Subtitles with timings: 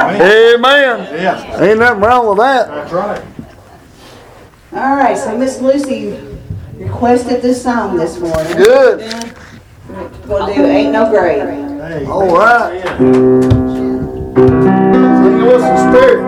[0.00, 0.98] Amen.
[1.14, 2.68] Yes, Ain't nothing wrong with that.
[2.68, 3.22] that's right.
[4.72, 6.18] All right, so Miss Lucy
[6.74, 8.56] requested this song this morning.
[8.56, 9.00] Good.
[10.26, 11.48] We'll do Ain't No Grave.
[11.80, 12.82] Hey, All right.
[12.98, 14.10] Sing
[15.46, 16.22] with some spirit.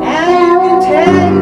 [0.00, 1.32] Now you can take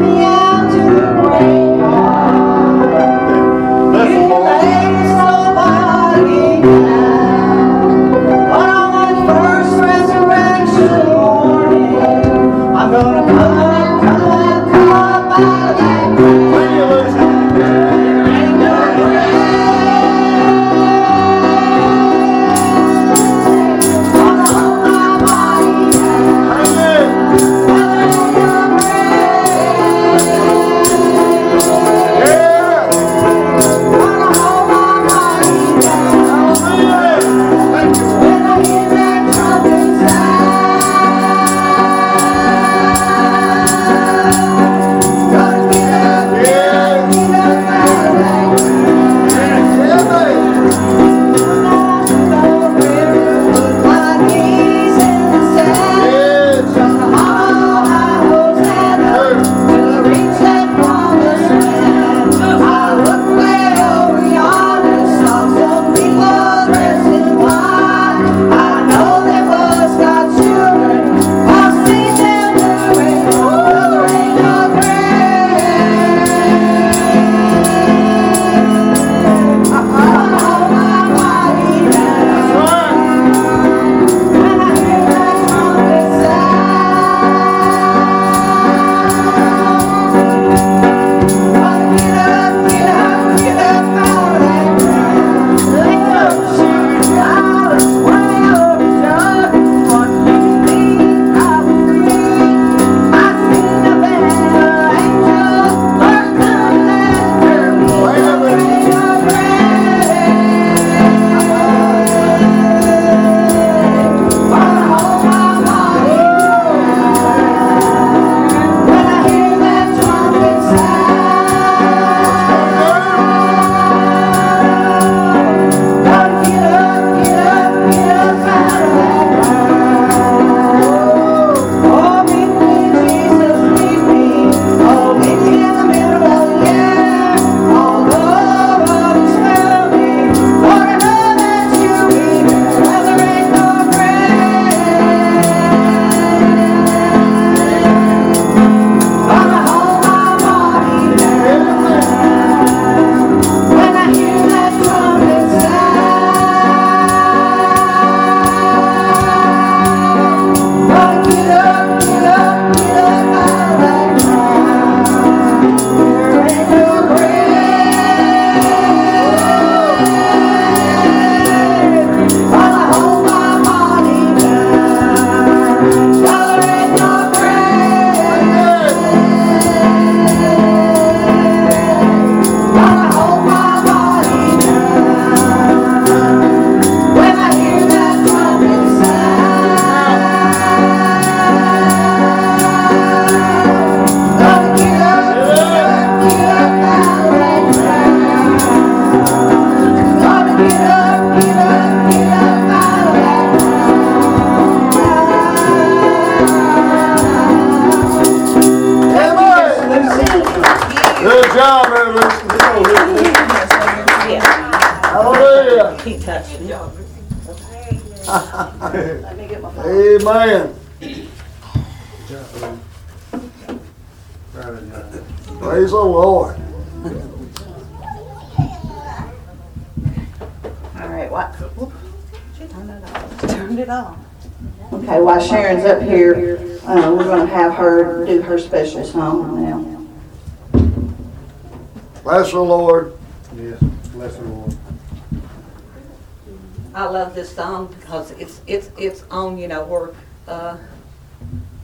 [249.31, 250.09] on, you know, where,
[250.47, 250.77] uh,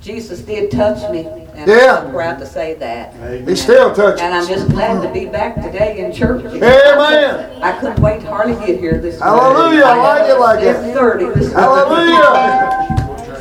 [0.01, 1.27] Jesus did touch me.
[1.55, 2.03] And Yeah.
[2.05, 3.13] I'm proud to say that.
[3.47, 4.21] He still touches.
[4.21, 6.45] And I'm just glad to be back today in church.
[6.45, 7.49] Amen.
[7.61, 9.39] I couldn't wait to hardly get here this morning.
[9.41, 9.83] Hallelujah.
[9.85, 10.93] I like it like It's that.
[10.93, 11.55] thirty this morning.
[11.55, 12.83] Hallelujah.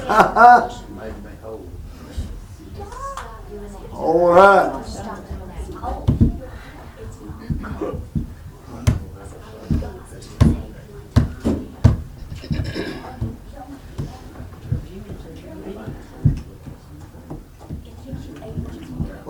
[3.93, 4.73] All right.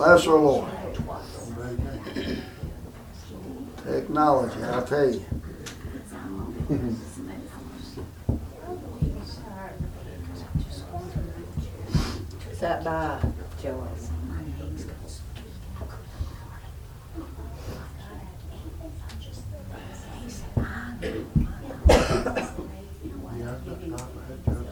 [0.06, 0.70] Bless her, Lord.
[3.84, 5.24] Technology, I tell you.
[12.52, 13.18] Sat by
[13.60, 14.10] Joyce.
[23.36, 24.70] Yeah, I've got time for that, Judge.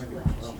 [0.00, 0.54] Make it well.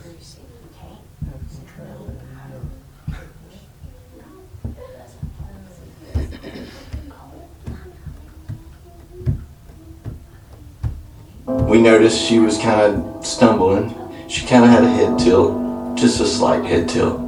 [11.69, 13.95] We noticed she was kind of stumbling.
[14.29, 17.26] She kind of had a head tilt, just a slight head tilt.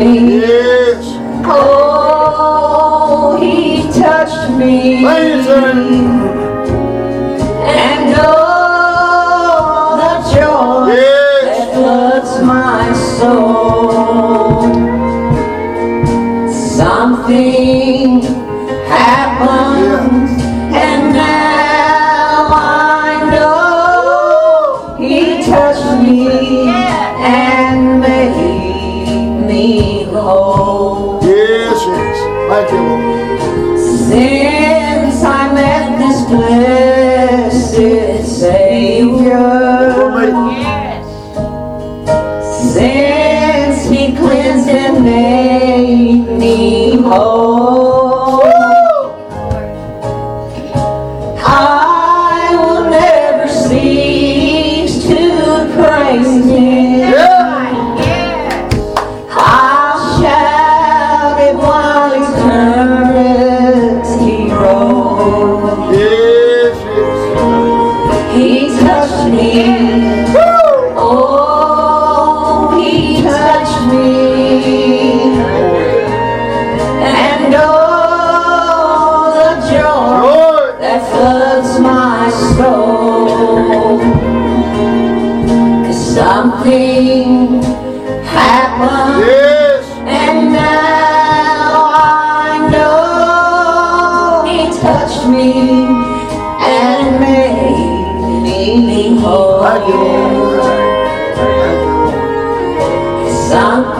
[0.00, 1.04] Me Yes.
[1.44, 5.04] Oh, he touched me.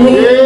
[0.00, 0.39] Something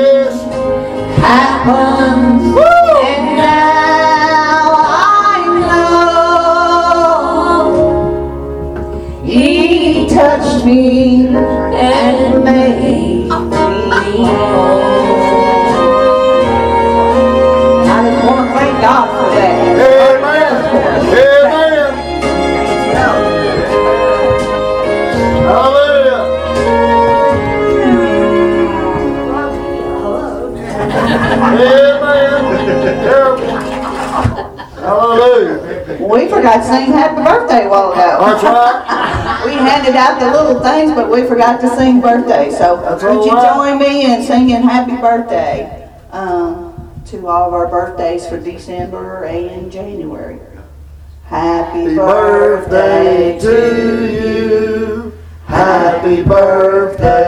[40.94, 42.50] but we forgot to sing birthday.
[42.50, 48.26] So would you join me in singing happy birthday um, to all of our birthdays
[48.28, 50.38] for December and January?
[51.24, 55.12] Happy birthday to you.
[55.46, 57.23] Happy birthday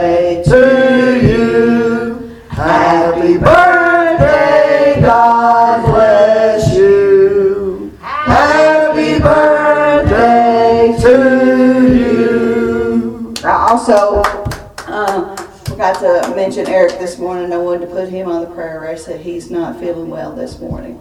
[16.57, 17.53] to mention Eric this morning.
[17.53, 20.59] I wanted to put him on the prayer list that he's not feeling well this
[20.59, 20.99] morning.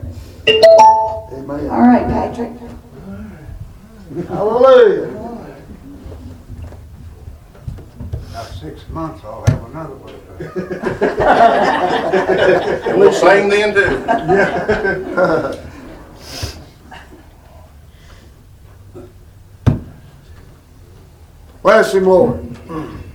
[0.49, 0.63] Amen.
[1.71, 2.53] All right, Patrick.
[4.29, 5.09] Hallelujah.
[8.31, 10.15] About six months, I'll have another one.
[12.87, 14.05] And we'll sing then too.
[14.07, 15.55] Yeah.
[21.63, 22.41] Bless him, Lord.
[22.69, 23.06] Mm.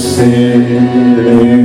[0.00, 1.60] cylinder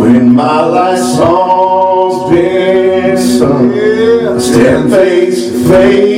[0.00, 3.72] when my life song's been sung.
[3.72, 6.09] I stand face to face.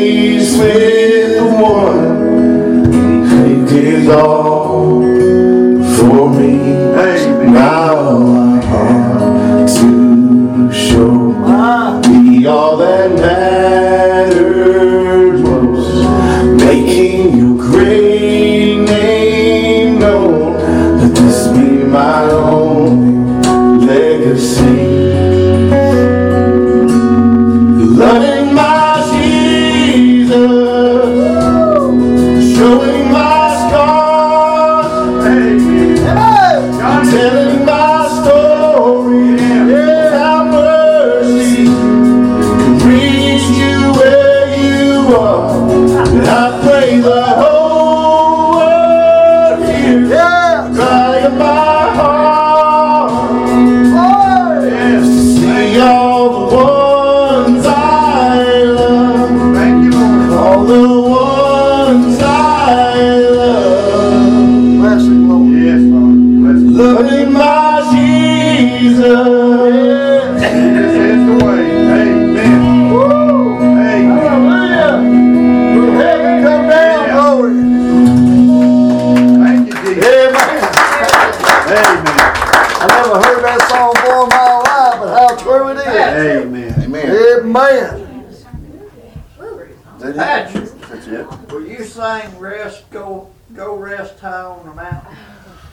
[90.03, 90.19] Did he?
[90.19, 91.27] That's- That's it?
[91.53, 95.17] Will you sing rest, go, go rest high on the mountain?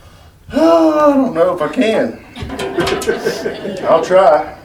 [0.52, 2.26] I don't know if I can.
[3.86, 4.56] I'll try.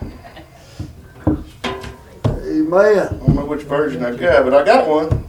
[2.77, 5.25] I don't know which version I've got, but I got one.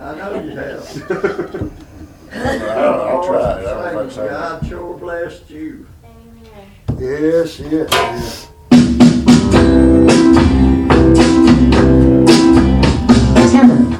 [0.00, 1.12] I know you have.
[2.32, 3.66] I'll, I'll try it.
[3.66, 5.86] I don't know if God sure blessed you.
[6.98, 8.48] Yes, yes, yes
[13.52, 13.98] timid.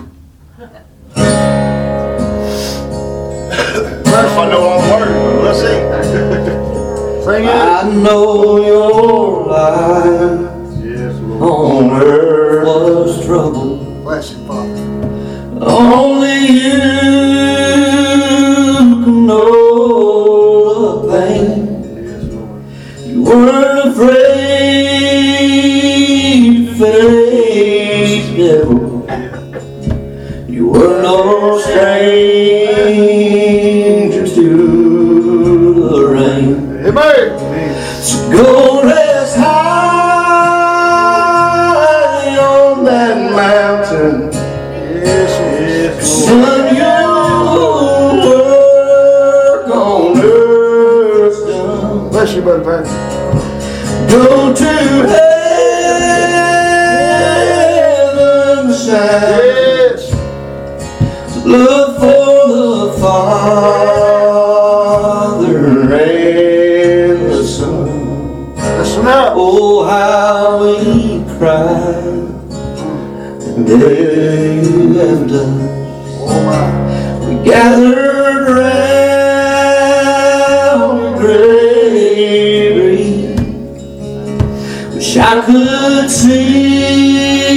[4.06, 5.44] First, I know all words.
[5.44, 5.78] Let's see.
[7.24, 7.50] Sing it.
[7.50, 7.54] I
[7.90, 10.40] know your life
[10.82, 11.42] yes, Lord.
[11.42, 13.76] on earth was trouble.
[14.02, 14.78] Bless you, Father.
[15.64, 16.78] Only you
[19.04, 21.48] can know the pain.
[22.04, 22.62] Yes, Lord.
[23.06, 24.22] You weren't afraid,
[26.78, 28.91] faith, devil.
[52.42, 52.82] You, Brother.
[54.10, 55.22] Go to heaven.
[58.84, 60.12] Yes.
[61.46, 63.62] Look for the Father
[65.92, 68.54] and the Son.
[68.56, 69.32] Listen up.
[69.36, 72.02] Oh, how we cried.
[73.56, 75.48] And they left us.
[76.20, 76.62] Oh, my.
[77.28, 78.11] We gathered
[85.12, 87.52] Wish I could see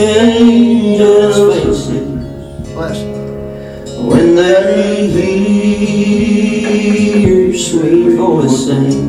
[0.00, 1.38] angels'
[4.02, 5.06] when they
[5.86, 9.05] hear your sweet voice sing.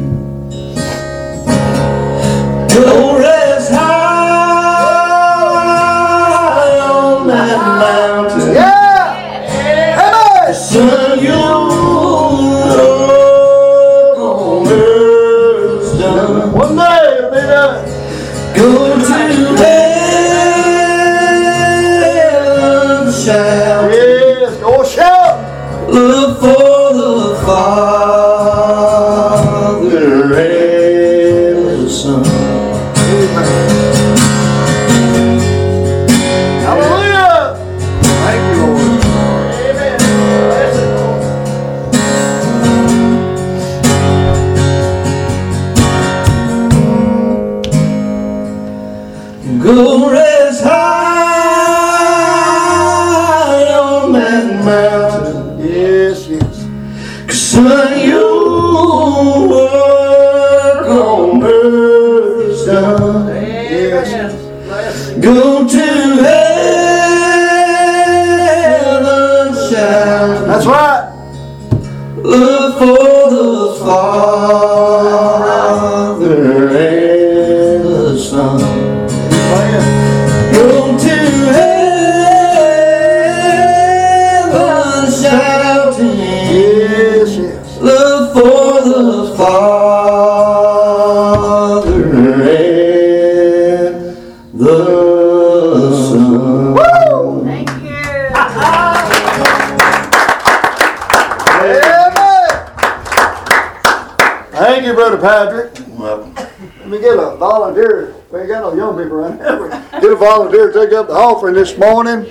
[110.28, 112.24] Volunteer to take up the offering this morning.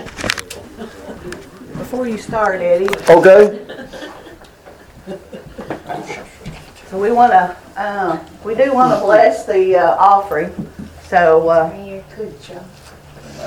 [1.78, 3.64] Before you start, Eddie, Okay.
[6.90, 10.52] so we want to, uh, we do want to bless the uh, offering.
[11.09, 11.70] So, uh,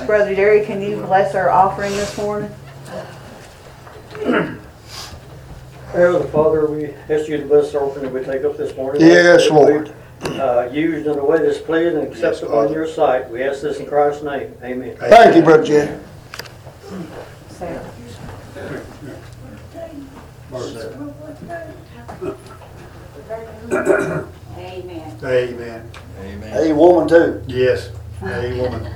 [0.06, 2.50] Brother Jerry, can you bless our offering this morning?
[5.92, 9.00] Heavenly Father, we ask you to bless the offering that we take up this morning.
[9.02, 9.92] Yes, Lord.
[10.22, 13.30] We, Uh, used in a way that's pleasing and acceptable in your sight.
[13.30, 14.54] We ask this in Christ's name.
[14.62, 14.96] Amen.
[14.98, 15.98] Thank you, Brother Jay.
[17.48, 17.84] Sarah.
[25.22, 25.90] Amen.
[26.20, 26.52] Amen.
[26.52, 27.42] Hey, woman too.
[27.46, 27.90] Yes.
[28.20, 28.92] Hey, woman.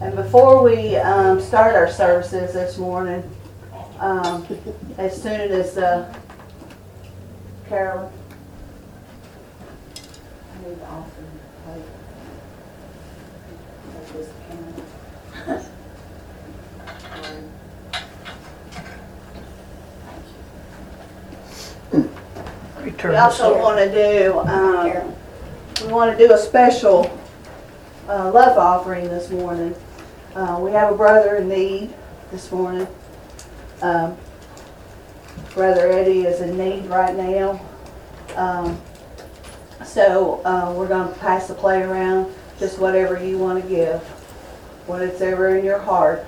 [0.00, 3.22] And before we um, start our services this morning,
[4.00, 4.46] um,
[4.96, 6.12] as soon as uh,
[7.68, 8.10] Carolyn.
[10.68, 11.82] I need the offering plate.
[13.94, 14.74] Take this camera.
[22.84, 25.14] We also want to do, um,
[25.82, 27.18] we want to do a special
[28.06, 29.74] uh, love offering this morning.
[30.34, 31.94] Uh, we have a brother in need
[32.30, 32.86] this morning.
[33.80, 34.18] Um,
[35.54, 37.58] brother Eddie is in need right now.
[38.36, 38.78] Um,
[39.88, 44.00] so uh, we're going to pass the plate around, just whatever you want to give,
[44.86, 46.24] whatever in your heart.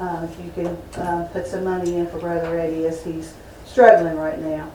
[0.00, 0.66] Uh, if you can
[1.00, 3.34] uh, put some money in for brother Eddie as he's
[3.66, 4.70] struggling right now.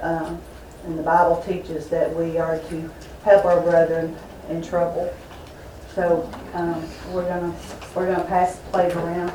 [0.00, 0.40] Um,
[0.84, 2.90] and the Bible teaches that we are to
[3.22, 4.16] help our brethren
[4.48, 5.14] in trouble.
[5.94, 7.54] So, um, we're gonna,
[7.94, 9.32] we're gonna pass the plate around.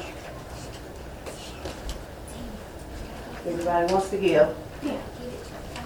[3.45, 4.55] Everybody wants to give.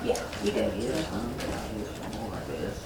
[0.03, 0.87] Yeah, you do, you do.
[0.87, 2.79] Use some more of this.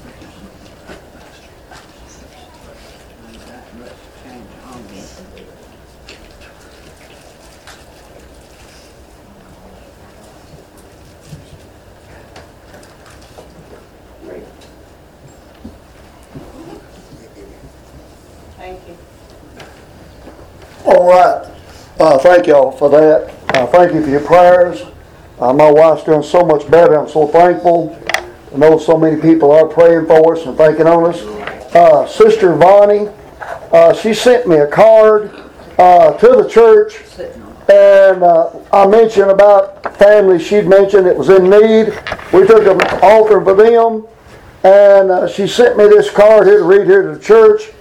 [3.28, 3.92] Ain't got much
[4.24, 5.22] change on this.
[18.58, 18.96] Thank you.
[21.02, 21.52] All right.
[22.00, 23.34] Uh, thank y'all for that.
[23.56, 24.84] Uh, thank you for your prayers.
[25.40, 26.96] Uh, my wife's doing so much better.
[26.96, 28.00] I'm so thankful.
[28.54, 31.20] I know so many people are praying for us and thinking on us.
[31.74, 33.10] Uh, Sister Vonnie,
[33.72, 35.32] uh, she sent me a card
[35.80, 37.00] uh, to the church,
[37.68, 38.24] and
[38.72, 42.00] I mentioned about family she'd mentioned that was in need.
[42.32, 44.06] We took an offering for them,
[44.64, 47.72] and she sent me this card here to read here to the church.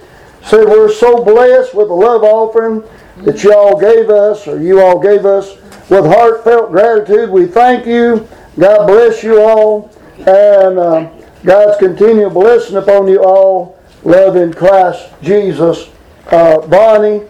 [0.43, 2.83] Said we're so blessed with the love offering
[3.23, 5.57] that you all gave us, or you all gave us,
[5.89, 7.29] with heartfelt gratitude.
[7.29, 8.27] We thank you.
[8.57, 11.09] God bless you all, and uh,
[11.43, 13.79] God's continual blessing upon you all.
[14.03, 15.89] Love in Christ Jesus,
[16.27, 17.21] uh, Bonnie,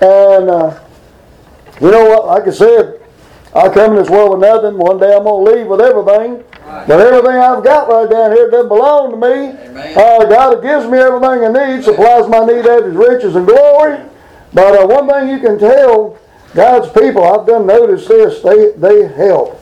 [0.00, 0.80] and uh,
[1.80, 2.26] you know what?
[2.26, 3.00] Like I said,
[3.54, 4.78] I come in this world with nothing.
[4.78, 6.44] One day I'm gonna leave with everything.
[6.86, 9.58] But everything I've got right down here doesn't belong to me.
[9.96, 13.46] Uh, God gives me everything I need, supplies my need out of His riches and
[13.46, 13.98] glory.
[14.52, 16.18] But uh, one thing you can tell,
[16.54, 19.60] God's people, I've done notice this, they, they help.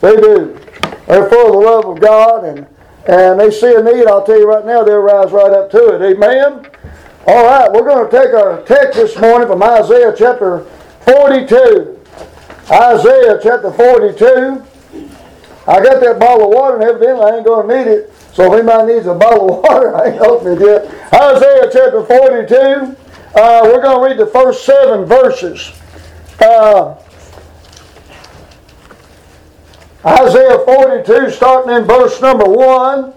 [0.00, 0.58] They do.
[1.06, 2.66] They're full of the love of God and,
[3.06, 5.94] and they see a need, I'll tell you right now, they'll rise right up to
[5.94, 6.14] it.
[6.14, 6.66] Amen?
[7.26, 10.64] All right, we're going to take our text this morning from Isaiah chapter
[11.06, 12.00] 42.
[12.70, 14.64] Isaiah chapter 42.
[15.66, 18.12] I got that bottle of water and evidently I ain't going to need it.
[18.34, 21.14] So if anybody needs a bottle of water, I ain't opened it yet.
[21.14, 23.03] Isaiah chapter 42.
[23.34, 25.72] Uh, we're going to read the first seven verses.
[26.40, 26.94] Uh,
[30.06, 33.12] Isaiah 42, starting in verse number 1.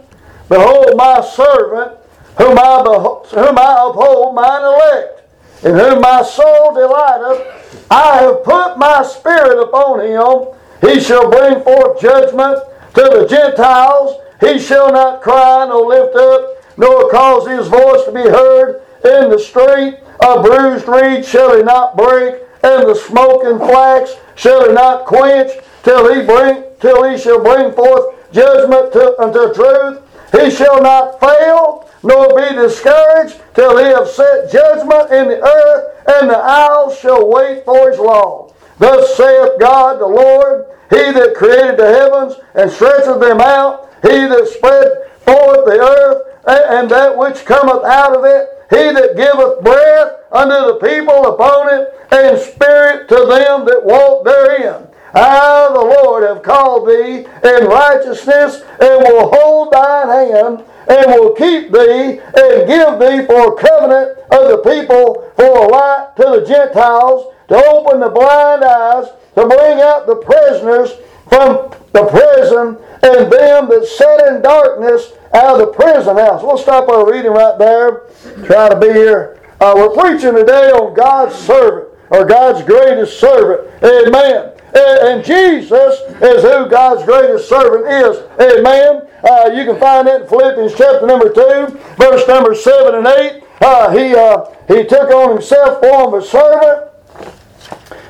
[0.49, 1.99] Behold, my servant,
[2.39, 5.21] whom I, whom I uphold, mine elect,
[5.63, 7.85] in whom my soul delighteth.
[7.91, 10.47] I have put my spirit upon him.
[10.81, 12.63] He shall bring forth judgment
[12.95, 14.19] to the Gentiles.
[14.39, 19.29] He shall not cry nor lift up, nor cause his voice to be heard in
[19.29, 19.99] the street.
[20.21, 25.51] A bruised reed shall he not break, and the smoking flax shall he not quench,
[25.83, 30.01] till he bring till he shall bring forth judgment to, unto truth.
[30.31, 36.03] He shall not fail, nor be discouraged, till he have set judgment in the earth,
[36.07, 38.53] and the isles shall wait for his law.
[38.79, 44.27] Thus saith God the Lord, He that created the heavens and stretcheth them out, He
[44.27, 49.63] that spread forth the earth, and that which cometh out of it, He that giveth
[49.63, 54.87] breath unto the people upon it, and spirit to them that walk therein.
[55.13, 61.33] I, the Lord, have called thee in righteousness, and will hold thine hand, and will
[61.33, 66.23] keep thee, and give thee for a covenant of the people, for a light to
[66.23, 70.91] the Gentiles, to open the blind eyes, to bring out the prisoners
[71.29, 76.41] from the prison, and them that sat in darkness out of the prison house.
[76.43, 78.01] We'll stop our reading right there.
[78.45, 79.39] Try to be here.
[79.59, 83.71] Uh, we're preaching today on God's servant, or God's greatest servant.
[83.83, 84.53] Amen.
[84.73, 88.17] And Jesus is who God's greatest servant is.
[88.39, 89.07] Amen.
[89.23, 93.43] Uh, you can find that in Philippians chapter number 2, verse number 7 and 8.
[93.61, 96.91] Uh, he, uh, he took on himself form of a servant.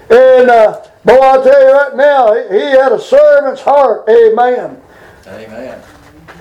[0.09, 4.07] And uh, boy, I'll tell you right now, he, he had a servant's heart.
[4.09, 4.81] Amen.
[5.27, 5.81] Amen.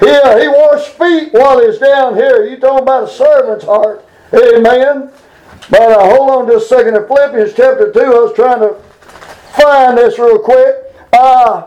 [0.00, 2.44] He, uh, he washed feet while he's down here.
[2.46, 4.06] You talking about a servant's heart.
[4.34, 5.10] Amen.
[5.70, 6.96] But uh, hold on just a second.
[6.96, 8.74] In Philippians chapter 2, I was trying to
[9.60, 10.76] find this real quick.
[11.12, 11.66] Uh,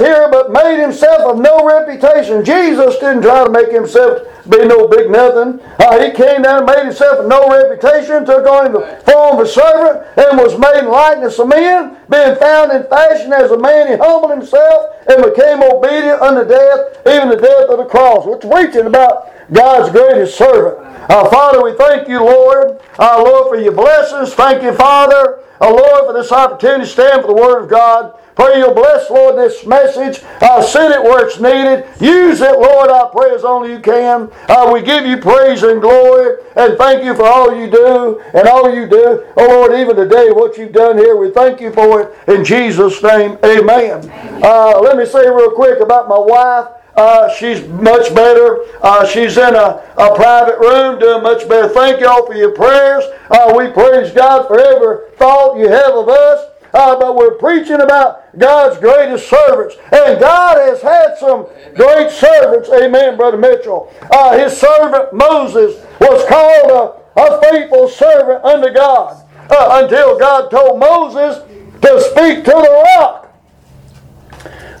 [0.00, 2.44] here, but made himself of no reputation.
[2.44, 5.60] Jesus didn't try to make himself be no big nothing.
[5.78, 9.46] Uh, he came down and made himself of no reputation, took on the form of
[9.46, 11.96] a servant, and was made in likeness of men.
[12.10, 17.06] Being found in fashion as a man, he humbled himself and became obedient unto death,
[17.06, 18.26] even the death of the cross.
[18.26, 20.78] We're preaching about God's greatest servant.
[21.10, 22.80] Uh, Father, we thank you, Lord.
[22.98, 24.32] Uh, Lord, for your blessings.
[24.34, 25.40] Thank you, Father.
[25.60, 28.14] Uh, Lord, for this opportunity to stand for the Word of God.
[28.36, 30.22] Pray you'll bless, Lord, this message.
[30.40, 31.84] Uh, send it where it's needed.
[32.00, 34.30] Use it, Lord, I pray as only you can.
[34.48, 38.48] Uh, we give you praise and glory and thank you for all you do and
[38.48, 39.26] all you do.
[39.36, 43.02] Oh, Lord, even today, what you've done here, we thank you for it in Jesus'
[43.02, 43.38] name.
[43.44, 44.10] Amen.
[44.42, 46.68] Uh, let me say real quick about my wife.
[46.96, 48.64] Uh, she's much better.
[48.82, 51.68] Uh, she's in a, a private room doing much better.
[51.68, 53.04] Thank y'all for your prayers.
[53.30, 56.49] Uh, we praise God for every thought you have of us.
[56.72, 59.76] Uh, but we're preaching about God's greatest servants.
[59.92, 62.68] And God has had some great servants.
[62.70, 63.92] Amen, Brother Mitchell.
[64.10, 66.70] Uh, his servant Moses was called
[67.16, 71.38] a, a faithful servant unto God uh, until God told Moses
[71.82, 73.26] to speak to the rock.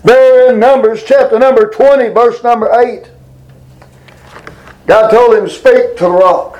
[0.04, 3.10] There in Numbers chapter number 20, verse number 8.
[4.86, 6.58] God told him to speak to the rock.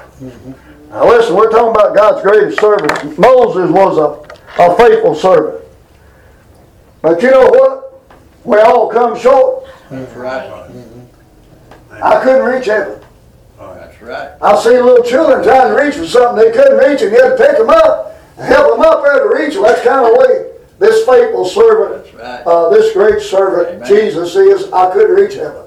[0.90, 3.18] Now listen, we're talking about God's greatest servant.
[3.18, 4.29] Moses was a,
[4.60, 5.64] a faithful servant.
[7.02, 8.02] But you know what?
[8.44, 9.64] We all come short.
[9.90, 10.50] That's right.
[11.90, 13.00] I couldn't reach heaven.
[13.58, 14.32] Oh, That's right.
[14.40, 17.36] I've seen little children trying to reach for something they couldn't reach, and you had
[17.36, 19.64] to pick them up and help them up there to reach them.
[19.64, 22.42] That's kind of the way this faithful servant, right.
[22.46, 23.88] uh, this great servant, Amen.
[23.88, 24.72] Jesus is.
[24.72, 25.66] I couldn't reach heaven.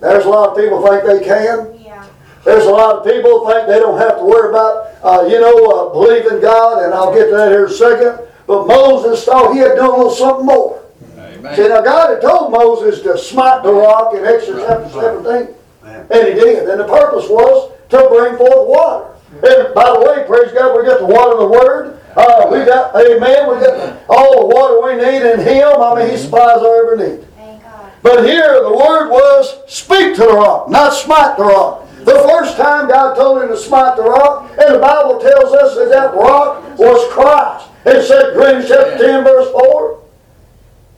[0.00, 1.80] There's a lot of people think they can.
[1.80, 2.04] Yeah.
[2.44, 5.92] There's a lot of people think they don't have to worry about, uh, you know,
[5.94, 8.26] uh, in God, and I'll get to that here in a second.
[8.46, 10.82] But Moses thought he had done a little something more.
[11.00, 11.70] See, Amen.
[11.70, 16.06] now God had told Moses to smite the rock in Exodus chapter 17, Amen.
[16.10, 16.68] and he did.
[16.68, 19.14] And the purpose was to bring forth water.
[19.32, 22.00] And by the way, praise God, we got the water of the Word.
[22.16, 25.80] Uh, we got, amen, we got all the water we need in Him.
[25.80, 27.24] I mean, He supplies our every need.
[27.36, 27.92] Thank God.
[28.02, 31.79] But here the word was speak to the rock, not smite the rock.
[32.04, 35.74] The first time God told him to smite the rock, and the Bible tells us
[35.76, 37.68] that that rock was Christ.
[37.84, 40.02] It said, Corinthians chapter 10, verse 4,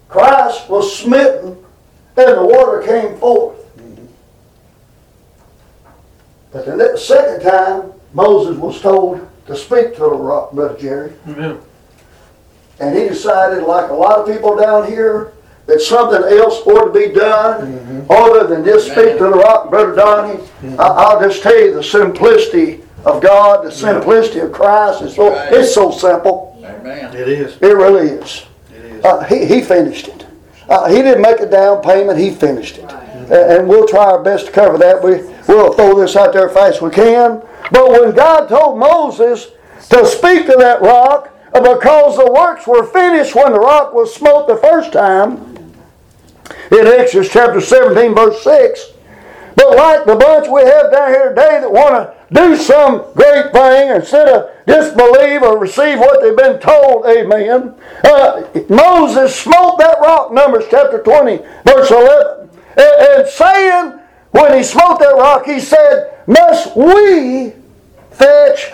[0.08, 1.56] Christ was smitten,
[2.16, 3.58] and the water came forth.
[6.52, 11.12] But the second time, Moses was told to speak to the rock, Brother Jerry.
[12.78, 15.32] And he decided, like a lot of people down here,
[15.66, 19.94] that something else ought to be done other than just speak to the rock, Brother
[19.94, 20.40] Donnie.
[20.78, 25.02] I, I'll just tell you the simplicity of God, the simplicity of Christ.
[25.02, 25.52] Is so, Right.
[25.52, 26.56] it's so simple.
[26.64, 27.14] Amen.
[27.16, 27.56] It is.
[27.60, 28.44] It really is.
[28.76, 29.04] It is.
[29.04, 30.26] Uh, he, he finished it.
[30.68, 32.90] Uh, he didn't make a down payment, he finished it.
[33.30, 35.02] A- And we'll try our best to cover that.
[35.02, 37.42] We, we'll throw this out there as fast as we can.
[37.70, 39.48] But when God told Moses
[39.90, 44.46] to speak to that rock, because the works were finished when the rock was smote
[44.48, 45.51] the first time,
[46.72, 48.92] in Exodus chapter 17, verse 6,
[49.54, 53.52] but like the bunch we have down here today that want to do some great
[53.52, 57.74] thing instead of disbelieve or receive what they've been told, amen.
[58.02, 62.48] Uh, Moses smote that rock, Numbers chapter 20, verse 11.
[62.76, 67.52] And, and saying, when he smote that rock, he said, Must we
[68.12, 68.72] fetch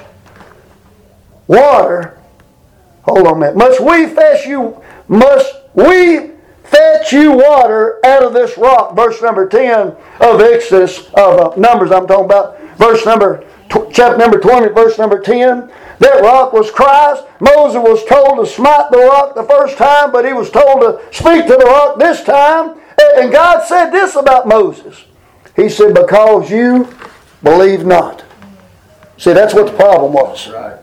[1.49, 2.21] water?
[3.03, 3.57] Hold on a minute.
[3.57, 6.38] Must we fetch you, must we
[6.69, 8.95] fetch you water out of this rock?
[8.95, 12.61] Verse number 10 of Exodus, of uh, Numbers I'm talking about.
[12.77, 15.71] Verse number, tw- chapter number 20, verse number 10.
[15.99, 17.25] That rock was Christ.
[17.41, 21.01] Moses was told to smite the rock the first time, but he was told to
[21.11, 22.79] speak to the rock this time.
[23.17, 25.05] And God said this about Moses.
[25.57, 26.89] He said, Because you
[27.43, 28.25] believe not.
[29.17, 30.49] See, that's what the problem was.
[30.49, 30.79] Right.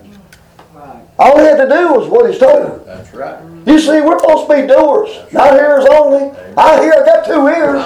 [1.18, 2.86] All he had to do was what he's told him.
[2.86, 3.42] That's right.
[3.66, 6.32] You see, we're supposed to be doers, not hearers only.
[6.56, 7.84] I hear, I got two ears.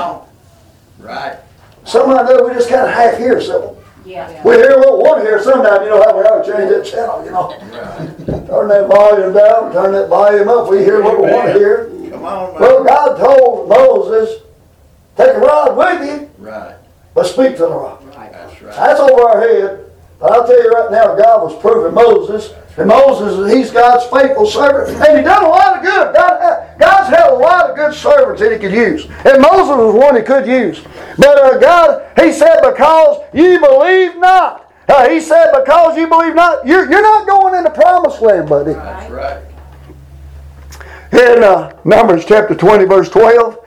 [1.00, 1.38] Right.
[1.86, 3.76] Somehow or another, we just kind of half hear something.
[4.06, 4.44] Yeah.
[4.44, 7.24] We hear what one hear sometimes, you know how we ought to change that channel,
[7.24, 7.50] you know.
[7.58, 8.48] Right.
[8.48, 10.70] Turn that volume down, turn that volume up.
[10.70, 11.86] We hear what we want to hear.
[12.12, 12.62] Come on, man.
[12.62, 14.42] Well, God told Moses,
[15.15, 16.76] take a rod with you, Right.
[17.13, 18.04] but speak to the rock.
[18.13, 18.76] That's right.
[18.76, 19.86] That's over our head.
[20.20, 22.52] But I'll tell you right now, God was proving Moses.
[22.77, 24.97] And Moses, he's God's faithful servant.
[25.05, 26.15] And he done a lot of good.
[26.15, 29.05] God, God's had a lot of good servants that he could use.
[29.25, 30.82] And Moses was one he could use.
[31.17, 34.71] But uh, God, he said, because you believe not.
[34.88, 38.73] Uh, he said, because you believe not, you're, you're not going into promised land, buddy.
[38.73, 39.43] That's right.
[41.12, 43.58] In uh, Numbers chapter 20, verse 12,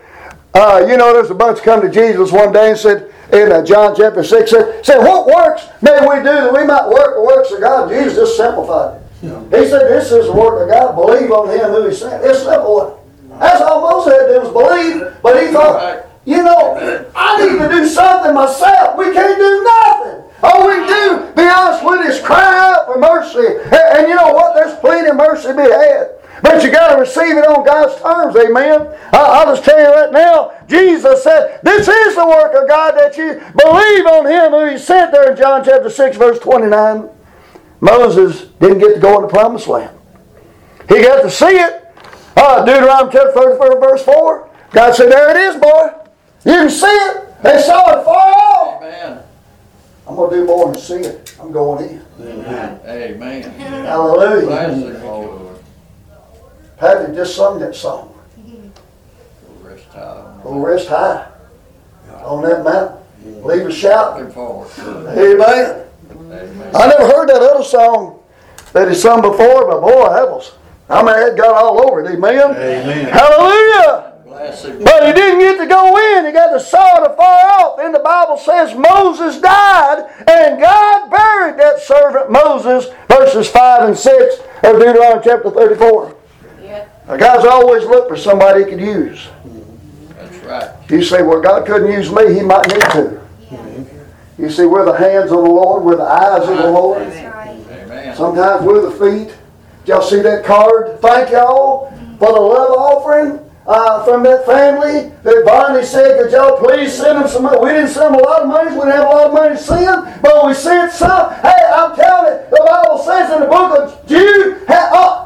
[0.54, 3.94] uh, you know, there's a bunch come to Jesus one day and said, in John
[3.96, 7.50] chapter 6, said, said, What works may we do that we might work the works
[7.50, 7.88] of God?
[7.88, 9.62] Jesus just simplified it.
[9.62, 10.94] He said, This is the work of God.
[10.94, 12.24] Believe on Him who He sent.
[12.24, 13.02] It's simple.
[13.38, 16.76] That's all Moses had to do was believe, but he thought, you know,
[17.14, 18.96] I need to do something myself.
[18.96, 20.22] We can't do nothing.
[20.42, 23.58] All we do, be honest with, is cry out for mercy.
[23.64, 24.54] And, and you know what?
[24.54, 26.21] There's plenty of mercy to be had.
[26.42, 28.88] But you got to receive it on God's terms, amen.
[29.12, 32.92] I, I'll just tell you right now, Jesus said, This is the work of God
[32.98, 37.08] that you believe on Him who He sent there in John chapter 6, verse 29.
[37.80, 39.96] Moses didn't get to go in the promised land.
[40.88, 41.78] He got to see it.
[42.36, 44.50] Uh, Deuteronomy chapter 34, verse 4.
[44.72, 45.90] God said, There it is, boy.
[46.44, 47.42] You can see it.
[47.42, 48.82] They saw it far off.
[48.82, 49.22] Amen.
[50.06, 51.36] I'm gonna do more than see it.
[51.40, 52.02] I'm going in.
[52.20, 52.80] Amen.
[52.84, 53.42] Amen.
[53.84, 55.51] Hallelujah.
[56.82, 58.12] Patty just sung that song.
[59.62, 60.40] Rest high.
[60.42, 61.28] Go rest high
[62.24, 62.98] on that mountain.
[63.44, 64.18] Leave a shout.
[64.18, 65.08] Looking forward to.
[65.12, 65.86] Amen.
[66.10, 66.70] Amen.
[66.74, 68.18] I never heard that other song
[68.72, 70.50] that he sung before, but boy, that was,
[70.90, 72.16] I mean, it got all over it.
[72.16, 72.50] Amen.
[72.50, 73.04] Amen.
[73.12, 74.08] Hallelujah.
[74.82, 76.26] But he didn't get to go in.
[76.26, 77.76] He got to saw it afar off.
[77.76, 83.96] Then the Bible says Moses died, and God buried that servant Moses, verses 5 and
[83.96, 86.11] 6 of Deuteronomy chapter 34.
[87.06, 87.12] Yeah.
[87.12, 89.28] Now, God's always looked for somebody he could use.
[90.16, 90.90] That's right.
[90.90, 93.20] You say, well, God couldn't use me, he might need to.
[94.38, 97.02] You see, we're the hands of the Lord, we're the eyes of the Lord.
[97.02, 97.56] Right.
[97.70, 98.16] Amen.
[98.16, 99.34] Sometimes we're the feet.
[99.84, 101.00] Did y'all see that card?
[101.00, 106.58] Thank y'all for the love offering uh, from that family that Bonnie said, could y'all
[106.58, 107.58] please send them some money?
[107.60, 108.70] We didn't send them a lot of money.
[108.70, 111.32] We didn't have a lot of money to send, but we sent some.
[111.34, 115.21] Hey, I'm telling you, the Bible says in the book of Jude, ha-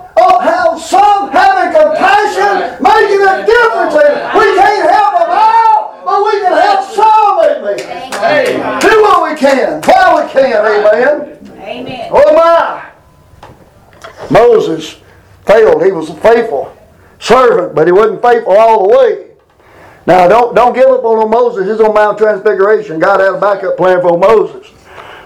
[0.49, 4.35] up, up some having compassion, making a difference in it.
[4.35, 8.13] We can't help them all, but we can help some, amen.
[8.13, 8.57] Hey.
[8.81, 11.37] Do what we can, while we can, amen.
[11.61, 12.11] Amen.
[12.13, 12.93] Oh my!
[14.31, 14.97] Moses
[15.47, 15.85] failed.
[15.85, 16.77] He was a faithful
[17.19, 19.31] servant, but he wasn't faithful all the way.
[20.07, 21.69] Now, don't don't give up on Moses.
[21.69, 23.01] He's on Mount Transfiguration.
[23.01, 24.73] God had a backup plan for Moses.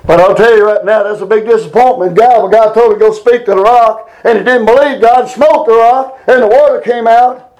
[0.07, 2.17] But I'll tell you right now, that's a big disappointment.
[2.17, 5.01] God, when God told him to go speak to the rock, and he didn't believe
[5.01, 7.51] God, smote the rock, and the water came out.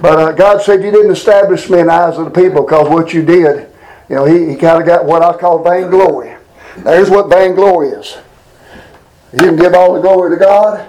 [0.00, 2.88] But uh, God said, You didn't establish me in the eyes of the people because
[2.88, 3.68] what you did,
[4.08, 6.36] you know, he, he kind of got what I call vainglory.
[6.78, 8.16] There's what vainglory is.
[9.32, 10.80] You can give all the glory to God,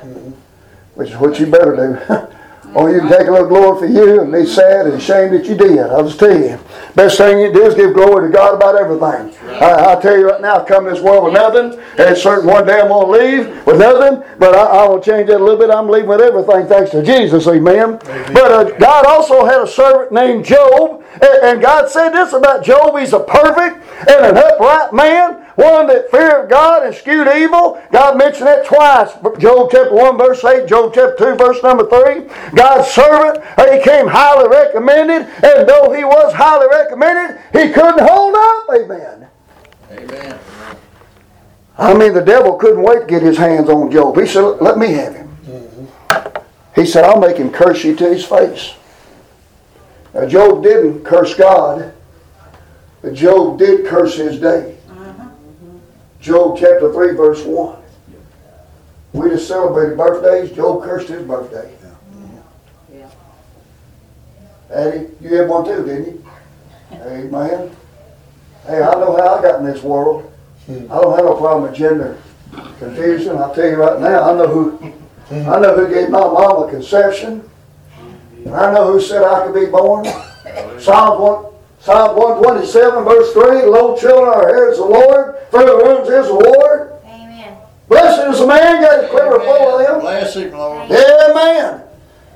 [0.95, 2.27] which is what you better do.
[2.75, 5.45] or you can take a little glory for you and be sad and ashamed that
[5.45, 5.79] you did.
[5.79, 6.59] I'll just tell you.
[6.95, 9.35] Best thing you do is give glory to God about everything.
[9.61, 12.47] I, I'll tell you right now, I come to this world with nothing, and certain
[12.47, 15.43] one day I'm going to leave with nothing, but I, I will change that a
[15.43, 15.69] little bit.
[15.69, 17.99] I'm leaving with everything thanks to Jesus, amen.
[18.33, 22.63] But uh, God also had a servant named Job, and, and God said this about
[22.63, 27.81] Job he's a perfect and an upright man one that feared God and skewed evil.
[27.91, 29.11] God mentioned that twice.
[29.39, 32.29] Job chapter 1, verse 8, Job chapter 2, verse number 3.
[32.55, 38.05] God's servant, uh, he came highly recommended, and though he was highly recommended, he couldn't
[38.05, 38.65] hold up.
[38.73, 39.27] Amen.
[39.91, 40.39] Amen.
[41.77, 44.17] I mean, the devil couldn't wait to get his hands on Job.
[44.17, 45.37] He said, Let me have him.
[45.45, 46.39] Mm-hmm.
[46.75, 48.73] He said, I'll make him curse you to his face.
[50.13, 51.93] Now, Job didn't curse God,
[53.01, 54.77] but Job did curse his day.
[56.23, 57.83] Job chapter 3, verse 1.
[59.11, 60.55] We just celebrated birthdays.
[60.55, 61.69] Job cursed his birthday.
[62.91, 63.09] Yeah.
[64.71, 66.25] Eddie, you had one too, didn't you?
[66.93, 67.75] Amen.
[68.65, 70.31] Hey, I know how I got in this world.
[70.69, 72.17] I don't have no problem with gender
[72.79, 73.37] confusion.
[73.37, 74.93] I'll tell you right now, I know who
[75.29, 77.49] I know who gave my mom a conception.
[78.45, 80.05] And I know who said I could be born.
[80.79, 81.52] Psalms 1,
[81.83, 86.27] Psalm 127, verse 3, Lo children are heirs of the Lord, for the wombs is
[86.27, 86.93] the Lord.
[87.03, 87.57] Amen.
[87.89, 89.99] Blessed is the man, got a quiver full of them.
[89.99, 90.89] Bless him, Lord.
[90.89, 91.81] Amen.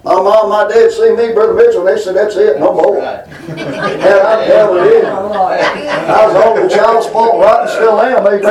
[0.03, 2.97] My mom, my dad see me, Brother Mitchell, and they said, that's it, no more.
[2.97, 3.25] Right.
[3.47, 5.05] And I never did.
[5.05, 8.43] I was on the child support right and still am, amen.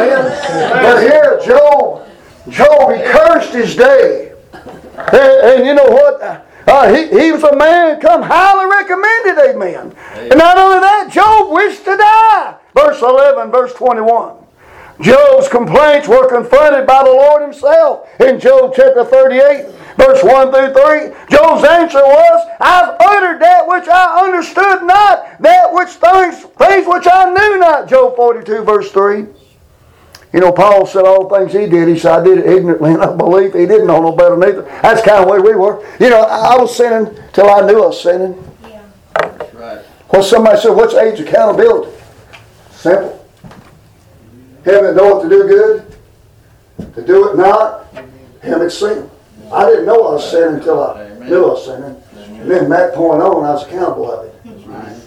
[0.82, 2.08] But here, Job,
[2.48, 4.32] Job, he cursed his day.
[4.54, 6.45] And, and you know what?
[6.66, 9.94] Uh, he, he was a man come highly recommended, amen.
[10.14, 12.56] And not only that, Job wished to die.
[12.74, 14.36] Verse 11, verse 21.
[15.00, 20.72] Job's complaints were confronted by the Lord himself in Job chapter 38, verse 1 through
[20.72, 21.14] 3.
[21.30, 27.06] Job's answer was, I've uttered that which I understood not, that which things, things which
[27.06, 27.88] I knew not.
[27.88, 29.26] Job 42, verse 3.
[30.36, 31.88] You know, Paul said all the things he did.
[31.88, 33.54] He said, I did it ignorantly and unbelief.
[33.54, 34.64] He didn't know no better neither.
[34.82, 35.82] That's kind of the way we were.
[35.98, 38.52] You know, I I was sinning till I knew I was sinning.
[38.62, 38.82] Yeah.
[39.14, 39.80] That's right.
[40.12, 41.90] Well, somebody said, what's age accountability?
[42.70, 43.26] Simple.
[44.66, 45.96] Him that knoweth to do good,
[46.94, 47.86] to do it not,
[48.42, 49.10] him it's sin.
[49.50, 52.02] I didn't know I was sinning until I knew I was sinning.
[52.42, 54.34] And then from that point on, I was accountable of it.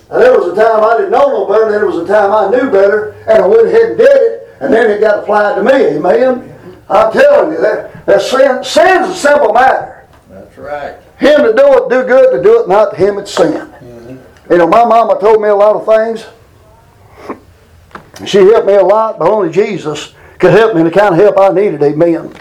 [0.09, 2.31] Now, there was a time I didn't know no better, and there was a time
[2.31, 5.55] I knew better, and I went ahead and did it, and then it got applied
[5.55, 6.55] to me, amen?
[6.89, 10.07] I'm telling you, that, that sin, sin's a simple matter.
[10.29, 10.97] That's right.
[11.19, 13.53] Him to do it, do good, to do it not, to him it's sin.
[13.53, 14.51] Mm-hmm.
[14.51, 16.25] You know, my mama told me a lot of things.
[18.25, 21.19] She helped me a lot, but only Jesus could help me in the kind of
[21.19, 22.33] help I needed, amen.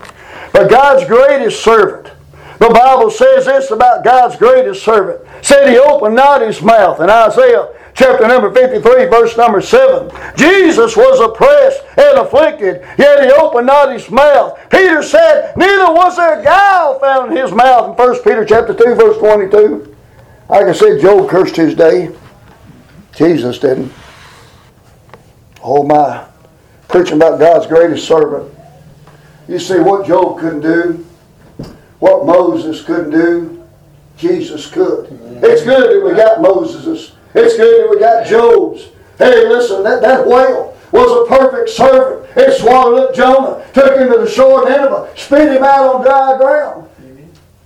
[0.53, 2.13] But God's greatest servant,
[2.59, 5.21] the Bible says this about God's greatest servant.
[5.43, 7.69] Said he opened not his mouth in Isaiah
[7.99, 10.11] chapter number 53, verse number 7.
[10.37, 14.59] Jesus was oppressed and afflicted, yet he opened not his mouth.
[14.71, 17.99] Peter said, Neither was there a guile found in his mouth.
[17.99, 19.97] In 1 Peter chapter 2, verse 22.
[20.49, 22.15] Like I said, Job cursed his day.
[23.17, 23.93] Jesus didn't.
[25.63, 26.25] Oh my.
[26.89, 28.55] Preaching about God's greatest servant.
[29.49, 31.05] You see what Job couldn't do,
[31.99, 33.67] what Moses couldn't do,
[34.17, 35.07] Jesus could.
[35.43, 37.13] It's good that we got Moses's.
[37.35, 38.89] It's good that we got Job's.
[39.19, 42.31] Hey, listen, that, that whale was a perfect servant.
[42.37, 46.03] It swallowed up Jonah, took him to the shore of Nineveh, spit him out on
[46.03, 46.89] dry ground.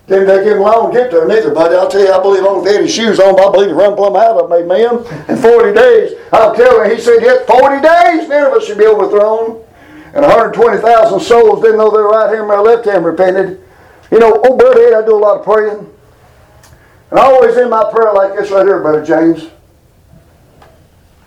[0.09, 1.77] Didn't take him long to get there neither, buddy.
[1.77, 3.75] I'll tell you, I believe only he had his shoes on, but I believe he
[3.75, 4.99] run plumb out of them, amen.
[5.29, 9.63] In 40 days, I'll tell you, he said, yet 40 days Nineveh should be overthrown.
[10.15, 13.63] And 120,000 souls didn't know their right hand and their left hand repented.
[14.11, 15.89] You know, oh, Brother Ed, I do a lot of praying.
[17.13, 19.51] And I always end my prayer like this right here, Brother James.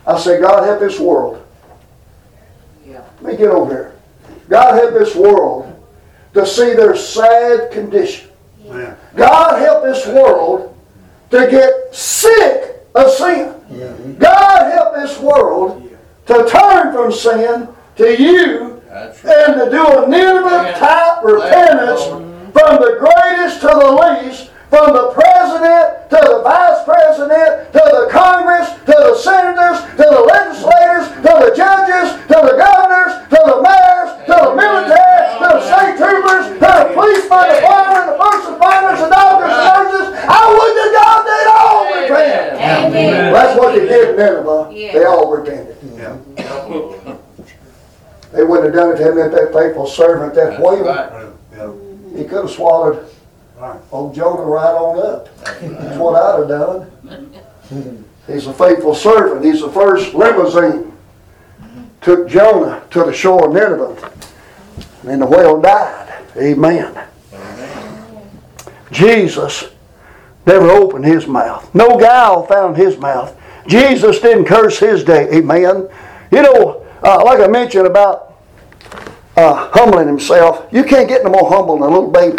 [0.04, 1.46] I say, God help this world.
[2.84, 3.04] Yeah.
[3.20, 3.94] Let me get over here.
[4.48, 5.80] God help this world
[6.34, 8.30] to see their sad condition.
[8.68, 8.96] Man.
[9.14, 10.76] God help this world
[11.30, 13.54] to get sick of sin.
[14.18, 15.88] God help this world
[16.26, 19.50] to turn from sin to you That's right.
[19.50, 25.10] and to do a Nineveh type repentance from the greatest to the least, from the
[25.14, 31.32] president to the vice president to the Congress to the senators to the legislators to
[31.46, 36.46] the judges to the governors to the mayors to the military to the state troopers
[36.58, 40.06] to the policemen, the firemen, the first responders, the doctors, the nurses.
[40.26, 42.46] I would to God they'd all repent.
[42.58, 43.32] Amen.
[43.32, 44.70] That's what they did in Nineveh.
[44.74, 45.76] They all repented.
[45.94, 47.16] Yeah.
[48.32, 51.32] They wouldn't have done it to him if that faithful servant, that That's whale, right.
[51.54, 51.72] Yeah.
[52.18, 53.08] he could have swallowed
[53.58, 53.80] Right.
[53.90, 55.36] old Jonah right on up.
[55.38, 58.04] That's what I'd have done.
[58.26, 59.44] He's a faithful servant.
[59.44, 60.92] He's the first limousine.
[62.02, 64.12] Took Jonah to the shore of Nineveh.
[65.08, 66.22] And the whale died.
[66.36, 67.02] Amen.
[68.90, 69.70] Jesus
[70.44, 71.74] never opened his mouth.
[71.74, 73.34] No guile found his mouth.
[73.66, 75.28] Jesus didn't curse his day.
[75.32, 75.88] Amen.
[76.30, 78.36] You know, uh, like I mentioned about
[79.36, 82.36] uh, humbling himself, you can't get no more humble than a little baby.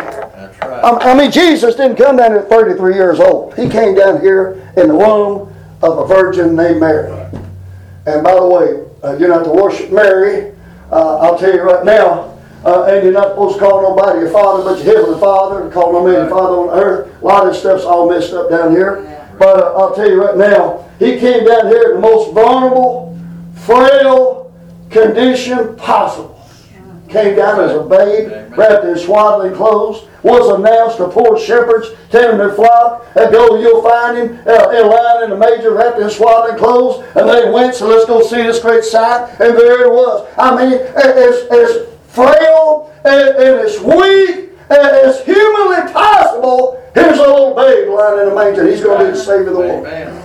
[0.81, 1.15] That's right.
[1.15, 3.55] I mean, Jesus didn't come down at 33 years old.
[3.55, 7.11] He came down here in the womb of a virgin named Mary.
[8.05, 10.53] And by the way, uh, you're not to worship Mary.
[10.91, 12.37] Uh, I'll tell you right now.
[12.65, 15.71] Uh, and you're not supposed to call nobody your father but your heavenly father and
[15.71, 17.21] call no man your father on earth.
[17.21, 19.03] A lot of stuff's all messed up down here.
[19.37, 23.17] But uh, I'll tell you right now, he came down here in the most vulnerable,
[23.53, 24.53] frail
[24.89, 26.36] condition possible
[27.09, 32.37] came down as a babe, wrapped in swaddling clothes, was announced to poor shepherds tending
[32.37, 33.05] their flock.
[33.15, 37.05] And go, you'll find him uh, in line in the major, wrapped in swaddling clothes.
[37.15, 39.29] And they went, so let's go see this great sight.
[39.39, 40.27] And there it was.
[40.37, 47.21] I mean, as, as frail and, and as weak and as humanly possible, here's a
[47.21, 48.69] little babe lying in a manger.
[48.69, 49.87] He's going to be the Savior of the world.
[49.87, 50.23] Amen.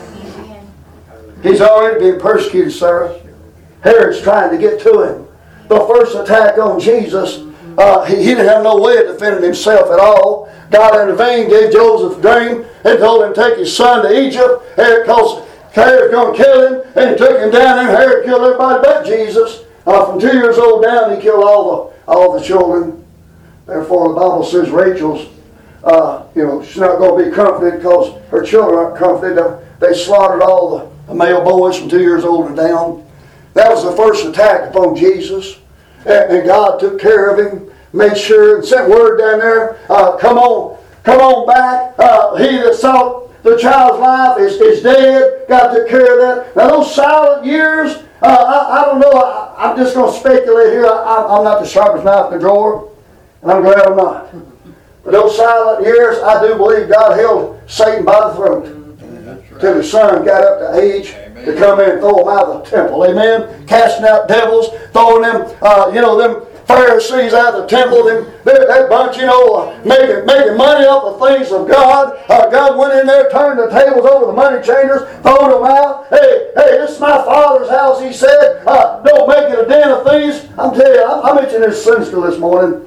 [1.43, 3.21] He's already been persecuted, Sarah.
[3.83, 5.29] Herod's trying to get to him.
[5.73, 7.47] The first attack on Jesus,
[7.79, 10.53] uh, he, he didn't have no way of defending himself at all.
[10.71, 14.63] God intervened, gave Joseph a dream, and told him to take his son to Egypt,
[14.77, 18.43] because Herod going to kill him, and he took him down there, and Herod killed
[18.43, 19.65] everybody but Jesus.
[19.87, 23.03] Uh, from two years old down, he killed all the all the children.
[23.65, 25.27] Therefore, the Bible says Rachel's,
[25.85, 29.41] uh, you know, she's not going to be comforted because her children aren't comforted.
[29.81, 33.09] They slaughtered all the male boys from two years old and down.
[33.55, 35.57] That was the first attack upon Jesus.
[36.07, 40.17] And, and God took care of him, made sure, and sent word down there, uh,
[40.17, 41.95] come on, come on back.
[41.99, 45.47] Uh, he that sought the child's life is, is dead.
[45.49, 46.57] God took care of that.
[46.57, 49.11] Now, those silent years, uh, I, I don't know.
[49.11, 50.87] I, I'm just going to speculate here.
[50.87, 52.91] I, I'm- I'm not the sharpest knife in the drawer,
[53.43, 54.33] and I'm glad I'm not.
[55.05, 58.79] But those silent years, I do believe God held Satan by the throat
[59.61, 61.15] till the son got up to age
[61.45, 63.05] to come in and throw them out of the temple.
[63.05, 63.67] Amen.
[63.67, 68.05] Casting out devils, throwing them, uh, you know, them Pharisees out of the temple.
[68.05, 72.17] Them that, bunch, you know, uh, making making money off the things of God.
[72.29, 76.07] Uh, God went in there, turned the tables over the money changers, throwed them out.
[76.09, 78.01] Hey, hey, this is my father's house.
[78.01, 80.49] He said, uh, don't make it a den of thieves.
[80.59, 82.87] I'm telling you, I, I mentioned this Sunday school this morning.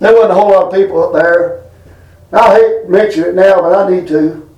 [0.00, 1.62] There wasn't a whole lot of people up there.
[2.32, 4.48] I hate to mention it now, but I need to.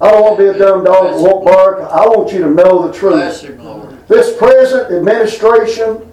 [0.00, 1.80] I don't want to be a dumb dog that won't bark.
[1.80, 3.42] I want you to know the truth.
[3.42, 6.10] Him, This present administration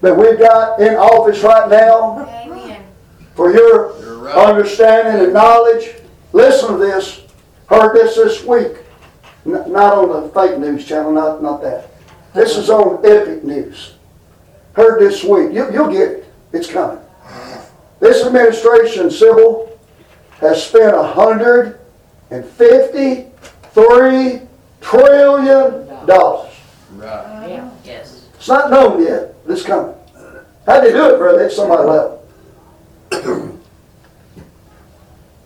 [0.00, 2.82] that we've got in office right now, Amen.
[3.34, 4.34] for your right.
[4.34, 5.90] understanding and knowledge,
[6.32, 7.22] listen to this.
[7.66, 8.78] Heard this this week.
[9.44, 11.90] N- Not on the fake news channel, not, not that.
[12.32, 13.94] This is on Epic News.
[14.72, 15.52] Heard this week.
[15.52, 16.24] You, you'll get it.
[16.52, 16.98] It's coming.
[18.00, 19.78] This administration, Sybil,
[20.40, 21.77] has spent a hundred
[22.30, 24.42] and fifty-three
[24.80, 26.54] trillion dollars.
[26.92, 27.48] Right.
[27.48, 28.26] Yeah, yes.
[28.34, 29.34] It's not known yet.
[29.44, 29.94] but It's coming.
[30.66, 31.44] How'd they do it, brother?
[31.44, 32.18] It's somebody level.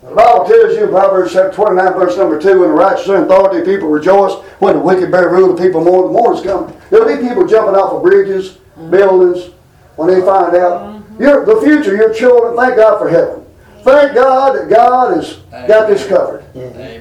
[0.03, 3.17] The Bible tells you in Proverbs chapter 29, verse number 2, when the righteous are
[3.17, 4.33] in authority, people rejoice.
[4.59, 6.13] When the wicked bear rule, the people mourn.
[6.13, 6.77] The morning's coming.
[6.91, 8.91] There'll be people jumping off of bridges, mm-hmm.
[8.91, 9.55] buildings,
[9.97, 10.83] when they find out.
[10.83, 11.23] Mm-hmm.
[11.23, 13.42] Your, the future, your children, thank God for heaven.
[13.83, 16.45] Thank God that God has got this covered.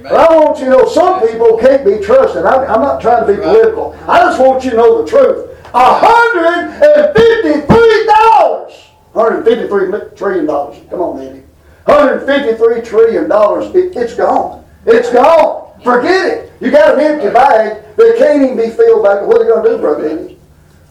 [0.04, 2.46] But I want you to know some people can't be trusted.
[2.46, 3.96] I'm, I'm not trying to be political.
[4.08, 5.58] I just want you to know the truth.
[5.74, 8.74] A hundred and fifty-three dollars.
[9.14, 10.78] Hundred fifty-three trillion dollars.
[10.90, 11.44] Come on, Andy.
[11.86, 13.74] Hundred fifty-three trillion dollars.
[13.76, 14.66] It, it's gone.
[14.86, 15.80] It's gone.
[15.84, 16.52] Forget it.
[16.60, 19.26] You got an empty bag that can't even be filled back.
[19.26, 20.38] What are they going to do, brother Andy?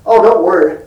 [0.07, 0.85] Oh, don't worry.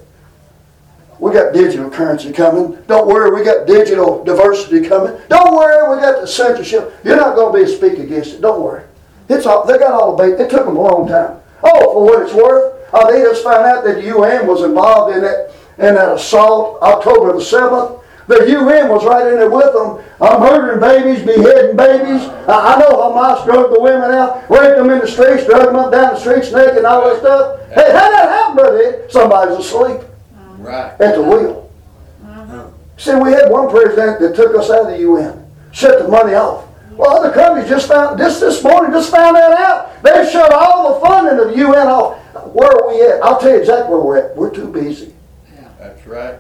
[1.20, 2.78] We got digital currency coming.
[2.88, 5.20] Don't worry, we got digital diversity coming.
[5.30, 6.94] Don't worry, we got the censorship.
[7.04, 8.42] You're not going to be to speak against it.
[8.42, 8.84] Don't worry.
[9.30, 10.42] It's all, they got all the bait.
[10.42, 11.40] It took them a long time.
[11.64, 15.16] Oh, for what it's worth, oh, they just found out that the UN was involved
[15.16, 18.00] in that in that assault October the seventh.
[18.28, 20.04] The UN was right in there with them.
[20.22, 22.28] I'm murdering babies, beheading babies.
[22.48, 25.76] I, I know Hamas drug the women out, raped them in the streets, drug them
[25.76, 27.60] up down the streets naked and all that stuff.
[27.70, 29.10] Hey, how that happen, brother?
[29.10, 30.02] Somebody's asleep
[30.64, 31.00] Right.
[31.02, 31.72] at the wheel.
[32.26, 32.68] Uh-huh.
[32.98, 36.34] See, we had one president that took us out of the UN, shut the money
[36.34, 36.66] off.
[36.96, 40.04] Well, other countries just found, this this morning, just found that out.
[40.04, 42.20] They shut all the funding of the UN off.
[42.54, 43.24] Where are we at?
[43.24, 44.38] I'll tell you exactly where we're at.
[44.38, 45.14] We're too busy.
[45.54, 45.70] Yeah.
[45.80, 46.40] That's right.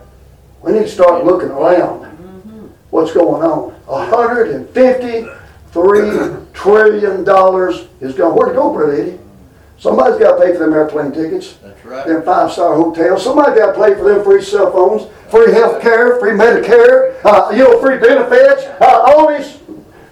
[0.61, 2.67] We need to start looking around mm-hmm.
[2.91, 3.75] what's going on.
[3.87, 8.35] A hundred and fifty-three trillion dollars is gone.
[8.35, 9.19] Where'd it go, Brother Eddie?
[9.83, 12.07] Somebody's got to pay for them airplane tickets That's right.
[12.07, 13.21] them five-star hotels.
[13.21, 17.49] Somebody's got to pay for them free cell phones, free health care, free Medicare, uh,
[17.51, 18.63] you know, free benefits.
[18.79, 19.59] Uh, all these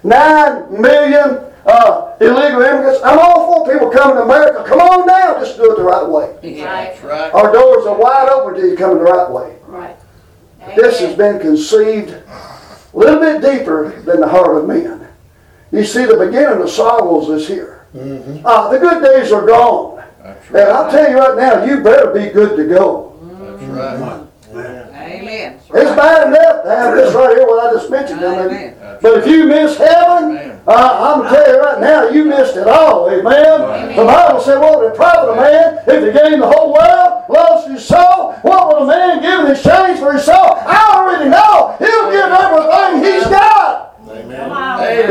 [0.04, 3.00] nine million uh, illegal immigrants.
[3.02, 4.62] I'm all for people coming to America.
[4.68, 6.36] Come on down, just do it the right way.
[6.60, 7.32] That's right.
[7.32, 9.56] Our doors are wide open to you coming the right way.
[9.66, 9.96] Right.
[10.76, 12.58] This has been conceived a
[12.92, 15.08] little bit deeper than the heart of men.
[15.70, 17.71] You see, the beginning of sorrows is here.
[17.94, 20.02] Uh, the good days are gone.
[20.22, 23.18] That's And I'll tell you right now, you better be good to go.
[23.20, 24.28] That's right.
[24.54, 25.54] Amen.
[25.54, 28.20] It's bad enough to have this right here, what I just mentioned.
[28.20, 28.98] I Amen.
[29.00, 32.56] But if you miss heaven, uh, I'm going to tell you right now, you missed
[32.56, 33.10] it all.
[33.10, 33.96] Amen.
[33.96, 37.24] The Bible said, what would it profit a man if he gained the whole world,
[37.28, 38.34] lost his soul?
[38.42, 40.36] What would a man give in exchange for his soul?
[40.36, 41.76] I already know.
[41.78, 43.91] He'll give everything he's got.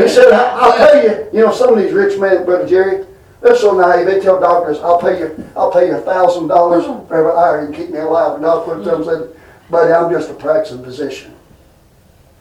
[0.02, 1.38] He said, I- I'll pay you.
[1.38, 3.06] You know, some of these rich men, Brother Jerry,
[3.40, 4.06] they're so naive.
[4.06, 7.04] They tell doctors, I'll pay you, I'll pay you a thousand dollars oh.
[7.08, 8.36] for every hour you can keep me alive.
[8.36, 9.36] And I'll put them said,
[9.68, 11.34] buddy, I'm just a practicing physician.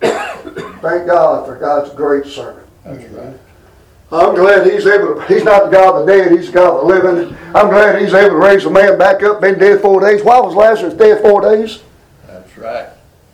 [0.01, 2.67] Thank God for God's great servant.
[2.83, 3.37] That's right.
[4.11, 6.81] I'm glad he's able to, he's not the God of the dead, he's the God
[6.81, 7.37] of the living.
[7.55, 10.21] I'm glad he's able to raise a man back up, been dead four days.
[10.21, 11.81] Why was Lazarus dead four days?
[12.27, 12.89] That's right.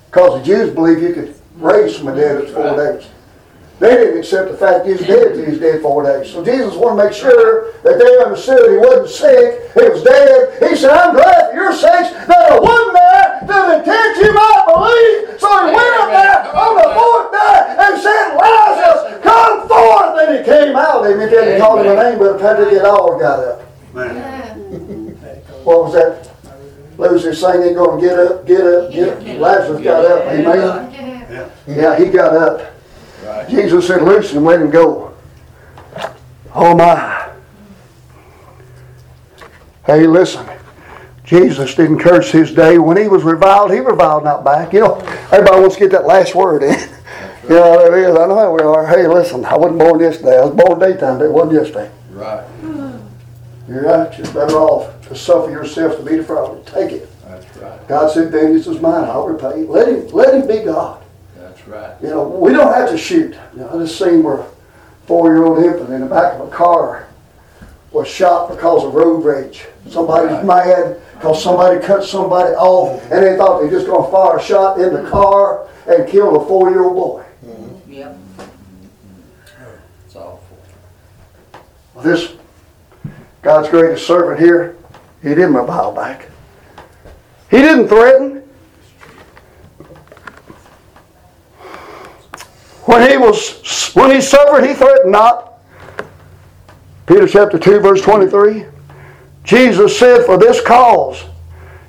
[0.05, 3.07] Because the Jews believe you could raise from the dead in four days.
[3.79, 6.31] They didn't accept the fact he was dead till he was dead four days.
[6.31, 10.57] So Jesus wanted to make sure that they understood he wasn't sick, he was dead.
[10.65, 14.33] He said, I'm glad for your sakes that I wasn't there to the intent you
[14.33, 15.37] might believe.
[15.37, 20.25] So he went up there on the fourth day and said, Lazarus, come forth.
[20.25, 21.03] And he came out.
[21.05, 23.61] They didn't call him a name, but Patrick it all got up.
[25.61, 26.33] What was that?
[26.97, 29.39] Loser singing, going, to get up, get up, get up.
[29.39, 30.25] Lazarus got up.
[30.25, 31.51] Amen.
[31.67, 32.73] Yeah, he got up.
[33.23, 33.49] Right.
[33.49, 35.13] Jesus said, Loose let him go.
[36.53, 37.31] Oh my.
[39.85, 40.47] Hey, listen.
[41.23, 42.77] Jesus didn't curse his day.
[42.77, 44.71] When he was reviled, he reviled not back.
[44.71, 44.95] You know,
[45.31, 46.89] everybody wants to get that last word in.
[47.43, 48.17] You know how that is.
[48.17, 48.85] I know how we are.
[48.85, 50.37] Hey, listen, I wasn't born yesterday.
[50.37, 51.89] I was born daytime, but it wasn't yesterday.
[52.11, 52.45] Right.
[53.69, 54.17] You're right.
[54.17, 56.65] You're better off to suffer yourself to be defrauded.
[56.65, 57.09] Take it.
[57.23, 57.87] That's right.
[57.87, 59.05] God said, vengeance is mine.
[59.05, 59.63] I'll repay.
[59.63, 61.01] Let him, let him be God.
[61.67, 62.01] That's right.
[62.01, 63.35] You know, we don't have to shoot.
[63.53, 64.47] You know, I just seen where a
[65.05, 67.07] four-year-old infant in the back of a car
[67.91, 69.65] was shot because of road rage.
[69.89, 73.13] Somebody's mad because somebody cut somebody off, mm-hmm.
[73.13, 76.47] and they thought they just gonna fire a shot in the car and kill a
[76.47, 77.25] four-year-old boy.
[77.45, 77.93] Mm-hmm.
[77.93, 78.17] Yep.
[80.05, 80.57] It's awful.
[82.03, 82.33] This
[83.41, 84.75] God's greatest servant here,
[85.21, 86.29] he didn't revile back.
[87.49, 88.46] He didn't threaten.
[92.87, 95.59] When he was when he suffered, he threatened not.
[97.05, 98.65] Peter chapter 2, verse 23.
[99.43, 101.25] Jesus said, For this cause,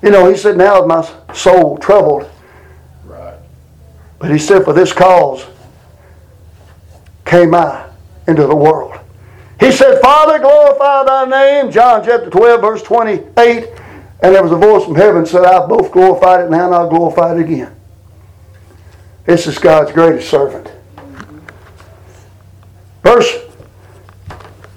[0.02, 2.28] you know, he said, Now is my soul troubled.
[3.04, 3.38] Right.
[4.18, 5.46] But he said, For this cause
[7.24, 7.88] came I
[8.26, 8.98] into the world.
[9.60, 11.70] He said, Father, glorify thy name.
[11.70, 13.68] John chapter 12, verse 28.
[14.20, 16.90] And there was a voice from heaven said, I've both glorified it now and I'll
[16.90, 17.72] glorify it again.
[19.26, 20.72] This is God's greatest servant.
[23.08, 23.47] Verse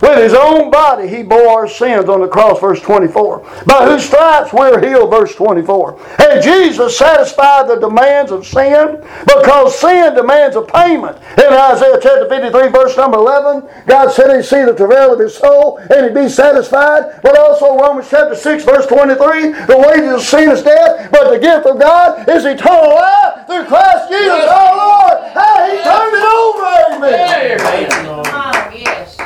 [0.01, 3.39] with his own body he bore our sins on the cross, verse 24.
[3.65, 5.99] By whose stripes we're healed, verse 24.
[6.19, 11.17] And Jesus satisfied the demands of sin because sin demands a payment.
[11.37, 15.35] In Isaiah chapter 53, verse number 11, God said he'd see the travail of his
[15.35, 17.21] soul and he'd be satisfied.
[17.21, 21.39] But also Romans chapter 6, verse 23, the wages of sin is death, but the
[21.39, 25.31] gift of God is eternal life through Christ Jesus our Lord.
[25.33, 27.59] Hey, he turned it over, amen.
[28.07, 29.17] Oh, yes.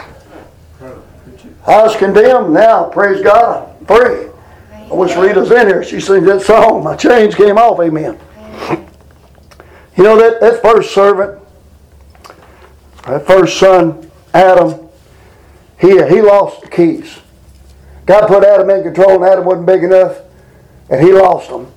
[1.67, 2.53] I was condemned.
[2.53, 4.29] Now, praise God, I'm free.
[4.71, 5.83] I wish Rita's in here.
[5.83, 6.83] She sings that song.
[6.83, 7.79] My chains came off.
[7.79, 8.19] Amen.
[9.97, 11.41] You know that that first servant,
[13.07, 14.81] that first son, Adam.
[15.79, 17.19] He he lost the keys.
[18.05, 20.21] God put Adam in control, and Adam wasn't big enough,
[20.89, 21.71] and he lost them.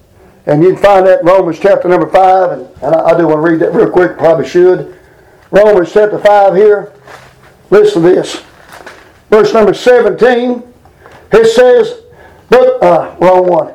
[0.47, 3.27] And you can find that in Romans chapter number five, and, and I, I do
[3.27, 4.19] want to read that real quick.
[4.19, 4.99] Probably should.
[5.51, 6.93] Romans chapter five here.
[7.71, 8.43] Listen to this
[9.31, 10.63] verse number 17,
[11.33, 12.03] it says,
[12.51, 13.75] but, uh, wrong one.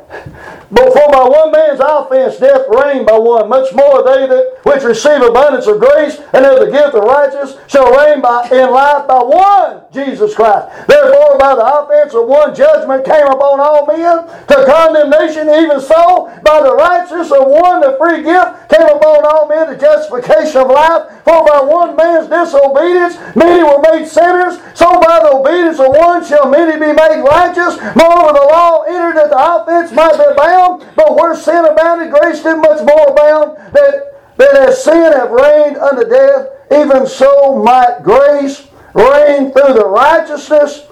[0.72, 4.84] But for by one man's offense death reigned by one, much more they that which
[4.84, 9.08] receive abundance of grace and of the gift of righteousness shall reign by, in life
[9.08, 10.88] by one, Jesus Christ.
[10.88, 16.32] Therefore, by the offense of one judgment came upon all men to condemnation, even so,
[16.44, 20.72] by the righteousness of one the free gift came upon all men to justification of
[20.72, 21.12] life.
[21.24, 26.24] For by one man's disobedience many were made sinners, so by the obedience of one
[26.26, 27.76] shall many be made righteous.
[27.96, 32.42] Moreover, the law entered that the offense might be bound, but where sin abounded, grace
[32.44, 38.00] did much more abound, that, that as sin hath reigned unto death, even so might
[38.04, 40.84] grace reign through the righteousness,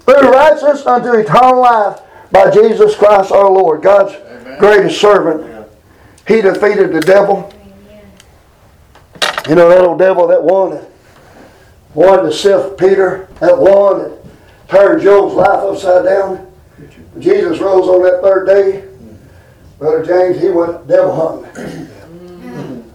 [0.00, 2.00] through righteousness unto eternal life
[2.30, 3.82] by Jesus Christ our Lord.
[3.82, 4.14] God's
[4.58, 5.66] greatest servant.
[6.26, 7.52] He defeated the devil.
[9.48, 10.90] You know that old devil, that that
[11.94, 14.18] wanted to sift Peter, that one that
[14.68, 16.46] turned Job's life upside down.
[17.18, 18.84] Jesus rose on that third day.
[19.78, 21.89] Brother James, he went devil hunting.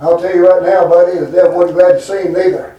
[0.01, 2.75] I'll tell you right now, buddy, the devil wasn't glad to see him neither.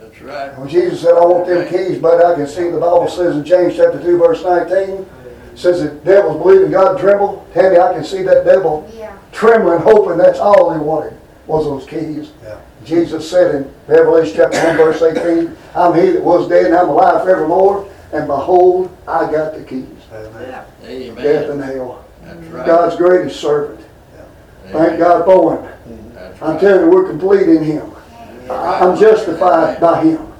[0.00, 0.58] That's right.
[0.58, 3.44] When Jesus said, I want them keys, but I can see the Bible says in
[3.44, 5.06] James chapter 2, verse 19,
[5.56, 7.46] says the devils believe in God tremble.
[7.52, 8.90] Tammy, I can see that devil
[9.32, 12.32] trembling, hoping that's all he wanted was those keys.
[12.42, 12.60] Yeah.
[12.84, 16.88] Jesus said in Revelation chapter 1, verse 18, I'm he that was dead and I'm
[16.88, 19.86] alive forevermore, and behold, I got the keys.
[20.10, 21.24] Death Amen.
[21.24, 22.04] Death and hell.
[22.22, 22.66] That's right.
[22.66, 23.84] God's greatest servant.
[24.70, 25.77] Thank God for him.
[26.40, 27.90] I'm telling you, we're complete in Him.
[28.50, 30.32] I'm justified by Him.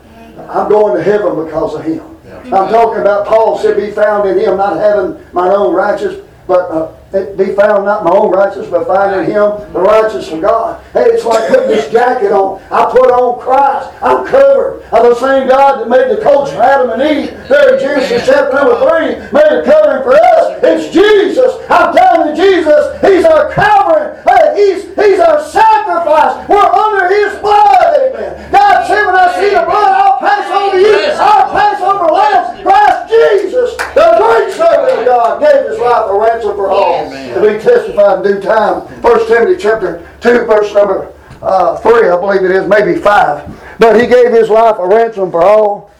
[0.48, 2.02] I'm going to heaven because of Him.
[2.46, 6.70] I'm talking about Paul said, "Be found in Him, not having my own righteousness, but
[6.70, 10.80] uh, be found not my own righteous, but find in Him the righteous of God."
[10.92, 12.60] Hey, it's like putting this jacket on.
[12.70, 13.90] I put on Christ.
[14.02, 14.82] I'm covered.
[14.92, 17.30] I'm the same God that made the coats for Adam and Eve.
[17.48, 20.60] There in Genesis chapter number three, made a covering for us.
[20.62, 21.52] It's Jesus.
[21.70, 23.00] I'm telling you, Jesus.
[23.00, 24.20] He's our covering.
[24.28, 26.48] Hey, He's He's our sacrifice.
[26.48, 28.12] We're under His blood.
[28.12, 28.52] Amen.
[28.52, 30.96] God said, when I see the blood, I'll pass over you.
[31.16, 32.62] I'll pass over lambs.
[32.62, 37.34] Christ Jesus, the great servant of God, gave His life a ransom for all Amen.
[37.34, 38.86] to be testified in due time.
[39.02, 43.48] First Timothy chapter two, verse number uh, three, I believe it is, maybe five.
[43.78, 45.90] But He gave His life a ransom for all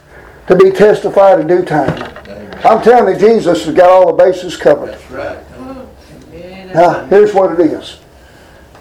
[0.47, 2.15] to be testified in due time.
[2.65, 4.91] I'm telling you, Jesus has got all the bases covered.
[4.91, 6.75] That's right.
[6.75, 8.01] Now, here's what it is.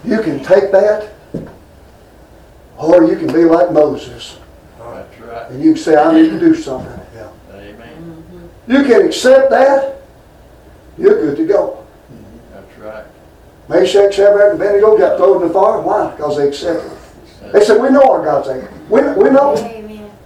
[0.04, 1.14] You can take that,
[2.76, 4.38] or you can be like Moses,
[4.78, 5.06] right.
[5.50, 6.97] and you can say, I need to do something.
[8.68, 8.84] Amen.
[8.84, 10.02] You can accept that,
[10.96, 11.86] you're good to go.
[12.52, 13.04] That's right.
[13.68, 15.80] Meshach, Shadrach, and Abednego got thrown in the fire.
[15.80, 16.10] Why?
[16.10, 16.90] Because they accepted.
[17.52, 18.68] They said, we know our God's able.
[18.88, 19.54] We, we know.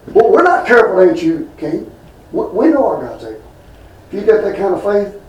[0.09, 1.91] Well, we're not careful, ain't you, King?
[2.33, 3.43] We, we know our God's able.
[4.11, 5.21] If you got that kind of faith,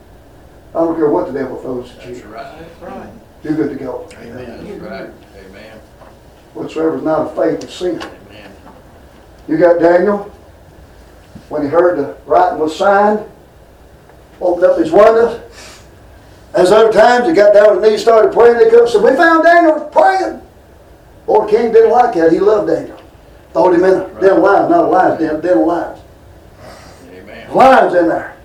[0.70, 2.14] I don't care what the devil throws at you.
[2.14, 2.86] That's you.
[2.86, 3.10] right.
[3.44, 4.08] You're good to go.
[4.16, 4.66] Amen.
[4.66, 5.10] That's right.
[5.46, 5.78] Amen.
[6.54, 8.02] Whatsoever is not of faith is sin.
[8.02, 8.50] Amen.
[9.46, 10.33] You got Daniel,
[11.48, 13.20] when he heard the writing was signed,
[14.40, 15.40] opened up his windows.
[16.54, 18.58] As other times, he got down on his knees, started praying.
[18.58, 20.40] They come and said, We found Daniel praying.
[21.26, 22.32] Old king didn't like that.
[22.32, 23.00] He loved Daniel.
[23.52, 26.00] Thought him in a den of lions, not a lion's den, den of lions.
[27.10, 27.52] Amen.
[27.52, 28.36] Lions in there.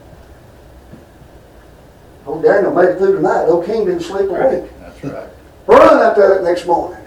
[2.26, 3.46] Old Daniel made it through the night.
[3.46, 4.72] Old King didn't sleep a wink.
[4.80, 5.30] That's right.
[5.68, 7.04] Run after there the next morning,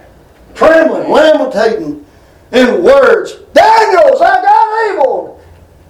[0.54, 2.06] trembling, lamentating
[2.52, 3.34] in words.
[3.52, 5.31] Daniels, I got evil.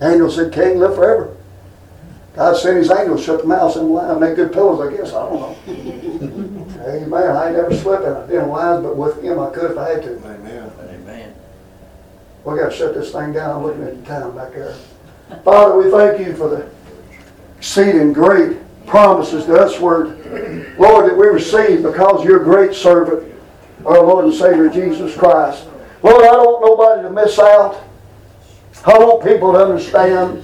[0.03, 1.37] Daniel said, King, live forever.
[2.35, 5.13] God sent his angels, shut the mouths in the lion, make good pillows, I guess.
[5.13, 6.75] I don't know.
[6.89, 7.37] Amen.
[7.37, 9.79] I ain't never slept in a den of lions, but with him I could if
[9.79, 10.17] I had to.
[10.17, 10.73] Amen.
[10.81, 11.35] Amen.
[12.45, 13.59] We got to shut this thing down.
[13.59, 14.75] I'm looking at the time back there.
[15.45, 16.69] Father, we thank you for the
[17.59, 20.19] exceeding great promises to us, word,
[20.81, 23.33] Lord, that we receive because you're a great servant,
[23.87, 25.69] our Lord and Savior Jesus Christ.
[26.03, 27.92] Lord, I don't want nobody to miss out.
[28.85, 30.43] I want people to understand.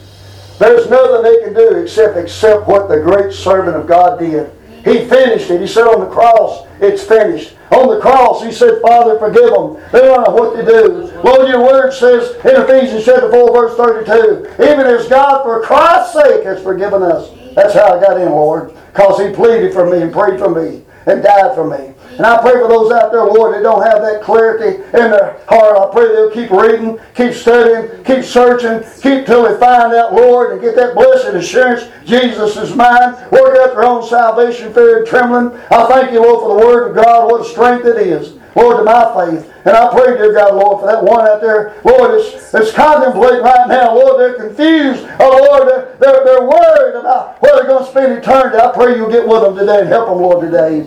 [0.58, 4.52] There's nothing they can do except accept what the great servant of God did.
[4.84, 5.60] He finished it.
[5.60, 7.54] He said on the cross, it's finished.
[7.70, 9.76] On the cross, he said, Father, forgive them.
[9.92, 11.12] They don't know what to do.
[11.22, 16.14] Lord, your word says in Ephesians chapter 4, verse 32, even as God for Christ's
[16.14, 17.30] sake has forgiven us.
[17.54, 20.82] That's how I got in, Lord, because he pleaded for me and prayed for me
[21.06, 21.94] and died for me.
[22.18, 25.40] And I pray for those out there, Lord, that don't have that clarity in their
[25.48, 25.78] heart.
[25.78, 30.52] I pray they'll keep reading, keep studying, keep searching, keep till they find out, Lord,
[30.52, 33.14] and get that blessed assurance Jesus is mine.
[33.30, 35.56] Work out their own salvation, fear and trembling.
[35.70, 37.30] I thank you, Lord, for the Word of God.
[37.30, 38.37] What a strength it is.
[38.54, 39.52] Lord, to my faith.
[39.64, 43.42] And I pray, dear God, Lord, for that one out there, Lord, that's, that's contemplating
[43.42, 43.94] right now.
[43.94, 45.06] Lord, they're confused.
[45.20, 48.56] Oh, Lord, they're, they're, they're worried about where they're going to spend eternity.
[48.56, 50.80] I pray you'll get with them today and help them, Lord, today.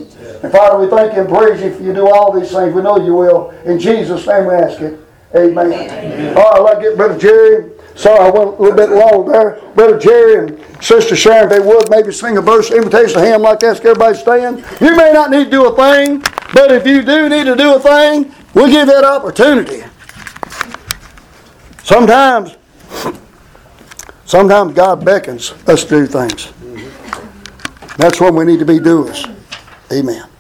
[0.44, 2.74] And Father, we thank you and praise you for you do all these things.
[2.74, 3.52] We know you will.
[3.66, 5.00] In Jesus' name we ask it.
[5.36, 6.36] Amen.
[6.36, 7.72] All right, I'd like to get Brother Jerry.
[7.96, 9.62] Sorry, I went a little bit long there.
[9.76, 13.42] Brother Jerry and Sister Sharon, if they would, maybe sing a verse, invitation to him
[13.42, 13.78] like that.
[13.78, 14.66] Ask everybody stand.
[14.80, 16.20] You may not need to do a thing,
[16.54, 19.84] but if you do need to do a thing, we'll give that opportunity.
[21.84, 22.56] Sometimes,
[24.26, 26.52] sometimes God beckons us to do things.
[27.98, 29.26] That's when we need to be doers.
[29.92, 30.28] Amen.